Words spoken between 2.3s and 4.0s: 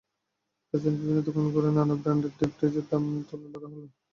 Deep ফ্রিজের দাম তুলে ধরা হলো।